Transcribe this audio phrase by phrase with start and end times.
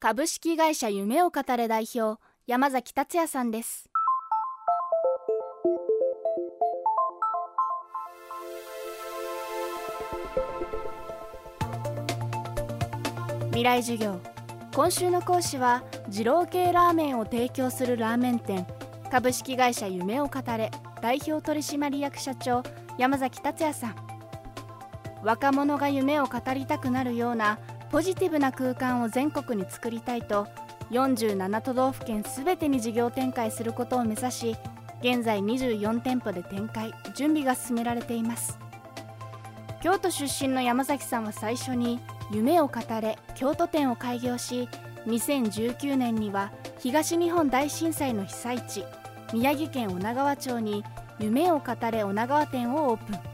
[0.00, 3.90] 株式会社夢を語れ代表山崎達也さんです。
[13.46, 14.20] 未来授業。
[14.72, 18.64] 今週の講師は二郎系ラーメンを提供するラーメン店
[19.10, 20.70] 株式会社夢を語れ
[21.02, 22.62] 代表取締役社長
[22.98, 24.07] 山崎達也さん。
[25.22, 27.58] 若者が夢を語りたくなるような
[27.90, 30.46] ポジティブな空間を全国に作りたいと
[30.90, 34.56] 47都道府県すべてに事業展開することを目指し
[35.00, 38.58] 現在24店舗で展開準備が進められています。
[39.80, 42.00] 京都出身の山崎さんは最初に
[42.32, 44.68] 夢を語れ京都店を開業し
[45.06, 48.84] 2019年には東日本大震災の被災地
[49.32, 50.84] 宮城県女川町に
[51.20, 53.27] 夢を語れ女川店をオープン。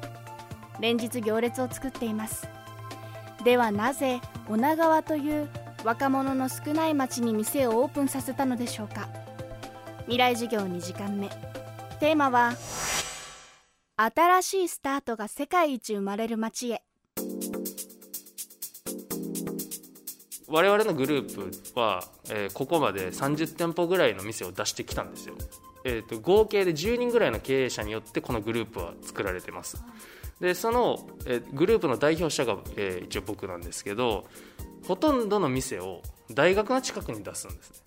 [0.80, 2.48] 連日行列を作っています。
[3.44, 5.48] ではなぜ女川という
[5.84, 9.08] 若者の少ない町に店をオープンさせたのでしょうか。
[10.02, 11.28] 未来授業2時間目。
[12.00, 12.52] テーマは
[13.96, 16.82] 新しいスタートが世界一生まれる街へ。
[20.48, 25.34] 我々のグループは、えー、ここまで30店舗ぐらいの店を出してきたんですよ、
[25.84, 29.82] えーと、合計で10人ぐらいの経営者によってこのグループは作られてます。
[30.40, 34.24] でその、えー、グループの代表者が、えー、一応僕なんですけど
[34.86, 37.84] ほとんどの店を大学の近くに出すんですね。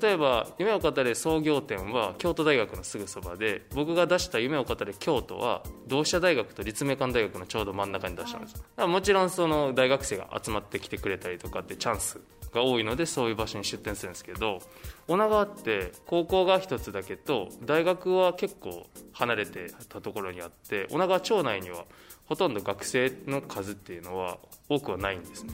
[0.00, 8.64] 例えば夢を語れ創業店は京都大学のすぐそばで僕が出した夢を語れ京都は同志社大学と立命館大学のちょうど真ん中に出したんです。
[8.78, 12.18] もちろんその大学生が集まってきてくれたりとかってチャンス
[12.52, 14.60] が多いのでそういう場所に出店するんですけど
[15.08, 21.84] 女川って高校が1つだけと大学は結構離れてたところにあって女川町内には
[22.26, 25.52] ほとんど学生の数っていうのは多くはないんですね。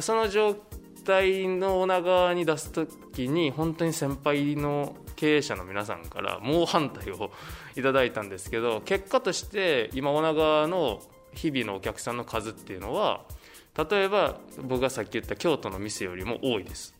[0.00, 0.56] その状
[1.04, 7.30] 態の女川に出す時に本当に先輩の経営者の皆さんから猛反対を
[7.76, 11.00] いただいたんですけど結果として今女川の
[11.34, 13.22] 日々のお客さんの数っていうのは
[13.76, 16.94] 例えば僕がさっき言った京都の店よりも多いです。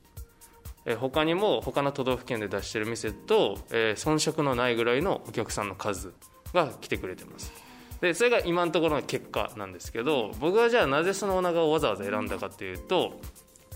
[0.98, 6.14] 他にも他の都道府県で出してる店と、遜色のないぐらいのお客さんの数
[6.54, 7.52] が来てくれてます。
[8.00, 13.20] でそれが今のところの結果なんですけど僕はじゃあなぜその女川をわざわざ選んだかっていうと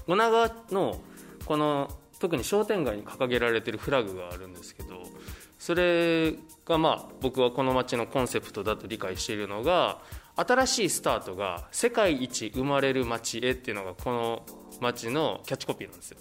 [0.07, 1.01] 女川の
[1.45, 1.91] この
[2.21, 5.03] 特に商店街に掲げられてるフラグがあるんですけど
[5.59, 6.35] それ
[6.65, 9.99] がまあ僕はこの街のコンセプトだと理解しているのが
[10.37, 14.43] 新しいスタートが世界一生まれる街へっていうのがこの
[14.81, 16.19] 街のキャッチコピーなんですよ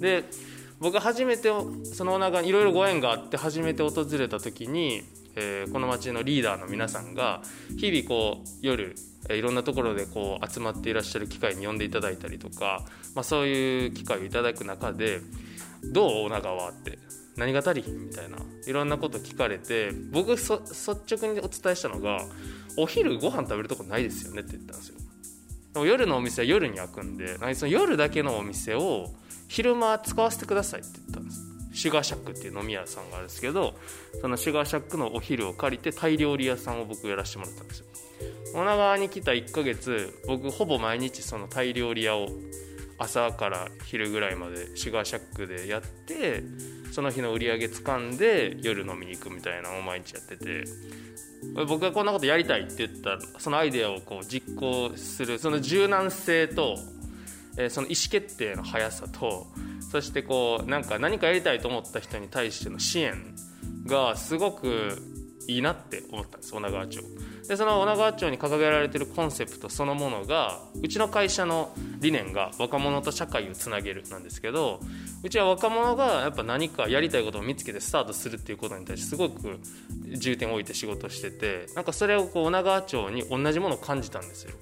[0.00, 0.24] で
[0.78, 1.50] 僕初めて
[1.84, 5.02] その女川にいろいろご縁があって初めて訪れた時に
[5.34, 7.42] えー、この町のリーダーの皆さんが
[7.78, 8.94] 日々こう夜
[9.30, 15.20] いろんなところでこう集まっていらっしゃる機会に呼んでいただいたりとか、まあ、そういう機会をいただく中で
[15.92, 16.98] 「どう女川?」って
[17.36, 17.82] 「何が足り?
[17.82, 22.26] ひん?」みたいないろんなこと聞かれて僕率直にお伝えしたのが
[22.76, 24.96] 「お昼ご飯食べるとこないですよね」って言ったんですよ。
[25.72, 29.10] でも夜のお店は夜に開くんでその夜だけのお店を
[29.48, 31.40] 昼間使わせてくださいって言ったんです
[31.74, 33.74] シュガーシャックっていう飲み屋さんがあるんですけど
[34.20, 37.86] そのシュガーシャックのお昼を借りてタイ料理屋さんを僕やらせてもらったんですよ
[38.54, 42.28] 女川に来た1ヶ月僕ほぼ毎日そのタイ料理屋を
[43.02, 46.42] 朝から昼ぐらいまでシガーシャックでやって
[46.92, 50.64] その日の売り上げ掴んで夜飲みに行くみたいなのを毎日やってて。
[51.66, 56.76] 僕がこんなことやりたいって言ったそのアイデアをこう実行するその柔軟性と、
[57.58, 59.48] えー、その意思決定の速さと
[59.90, 63.34] そしてこうなんか何かやりたいと思った人に対しての支援
[63.86, 65.02] がすごく
[65.48, 67.00] いいなって思ったんです女川町。
[67.48, 74.80] でその女川町に掲げられてるコンセプトそのものがうちの会社の理念が若者と社会をつなげるなんですけど
[75.22, 79.58] うちは若者がやっぱ何かやりたいことを見つけてスタートするっていうことに対してすごく
[80.16, 84.52] 重点を置いて仕事しててなんかそれをこう女川町に同じものを感じたんですよ。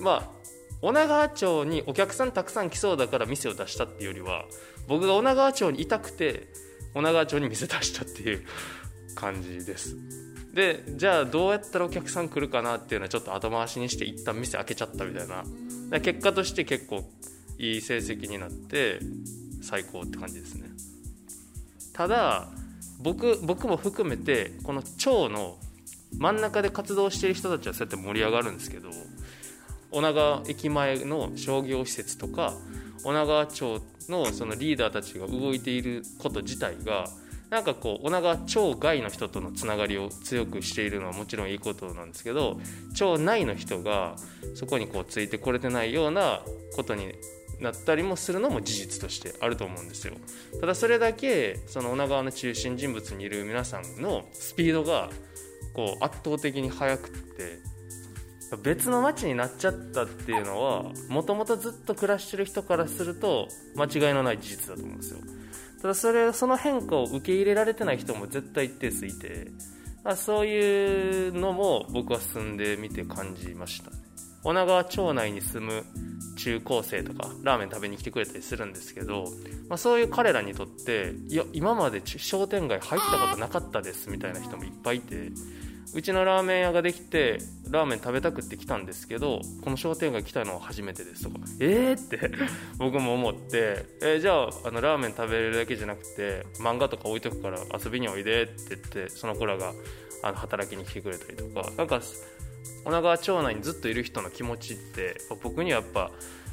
[0.00, 0.42] まあ
[0.82, 4.44] 女川町にお客さんたくさん来そうだから店を出したっていうよりは
[4.88, 6.48] 僕が女川町にいたくて
[6.94, 8.44] 女川町に店出したっていう
[9.14, 9.96] 感じです。
[10.52, 15.44] でじゃあどうやったらお客さん来るかなっていうのはちょっと後回しにして一旦店開けちゃったみたいな。
[16.00, 17.04] 結果として結構
[17.58, 18.98] いい成績になって
[19.62, 20.68] 最高って感じですね。
[21.92, 22.48] ただ
[23.00, 25.58] 僕僕も含めてこの町の
[26.18, 28.90] 真ん中で活動している人たちはそうやって盛り上がるんですけど
[29.90, 32.54] 女川駅前の商業施設とか
[33.04, 37.06] 女川町のそのリーダーたちが動いていること自体が
[37.52, 42.58] なんかこう女川町外の人とのつながりを強くしているのはもちろんいいことなんですけど
[42.94, 44.16] 町内の人が
[44.54, 46.40] そこにこうついてこれてないような
[46.74, 47.12] ことに
[47.60, 50.14] なったりもするのも事実としてあると思うんですよ。
[50.60, 55.10] ただそれだけその女川の中心人物にいる皆さんのスピードが
[55.74, 57.58] こう圧倒的に速くって
[58.62, 65.20] 別の街になっちゃったっていうのはもともとずっと暮らしてる人からすると間違いのない事実だと思うんですよ。
[65.82, 69.48] ただそれその変化を受け入れられてない人も絶対一定数いて
[70.04, 73.90] まそういうのも僕は住んでみて感じました
[74.44, 75.84] 女川町内に住む
[76.36, 79.24] 中高生とかラーメン食べに来てくれたりするんですけど、
[79.68, 85.30] まあ、そういう彼らにとっていや今まで商店街入ったことなかったですみたいな人もいっぱいいて
[85.94, 87.38] うちのラーメン屋ができて
[87.70, 91.38] ラーメン食べたくって来たんですけどこの商店街来たのは初めてですとか。
[91.60, 92.00] えー？
[92.00, 92.30] って
[92.78, 99.72] 僕も思って、えー、じゃああのラーメン食べれるだけじゃなくて漫画とか置いとくから遊びにおいでって言ってその子らが
[100.22, 101.70] あの働きに来てくれたりとか。
[101.76, 102.00] なんか
[102.84, 106.10] 女川町内にずっといる人の気持ちって僕にはやっぱ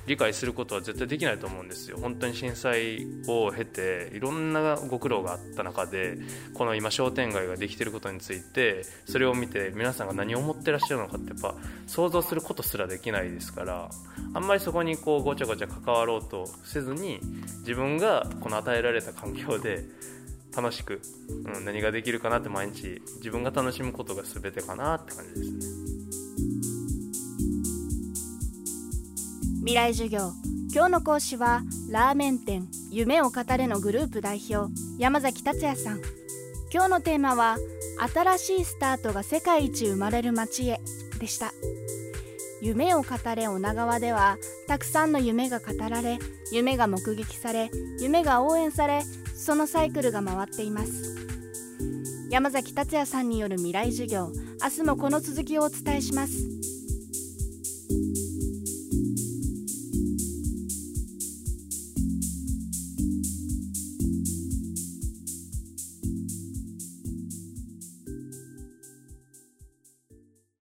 [0.09, 6.17] 理解することは絶対できないと思うんですよ本当に震災を経ていろんなご苦労があった中で
[6.55, 11.53] この今商店街ができてることについてそれを見て皆さんが何を思ってらっしゃるのかってやっぱ
[11.85, 13.91] 想像することすらできないですから
[14.33, 17.19] あんまりそこにこうごちゃごちゃ関わろうとせずに
[17.59, 19.85] 自分がこの与えられた環境で
[20.57, 21.01] 楽しく、
[21.45, 26.58] うん、何ができるかなって毎日自分が楽しむことが全てかなって感じですね。
[29.69, 30.31] 未来授業。
[30.73, 31.61] 今日の講師は
[31.91, 34.67] ラーメン店夢を語れのグループ代表
[34.97, 36.01] 山崎達也さん。
[36.73, 37.57] 今日のテーマは
[38.11, 40.81] 新しいスタートが世界一生まれる街へ
[41.19, 41.51] でした。
[42.63, 44.37] 夢を語れ女川では
[44.67, 46.17] たくさんの夢が語られ
[46.51, 47.69] 夢が目撃され
[47.99, 49.03] 夢が応援され
[49.35, 51.15] そのサイクルが回っています。
[52.31, 54.31] 山崎達也さんによる未来授業
[54.63, 56.68] 明日もこの続きをお伝えします。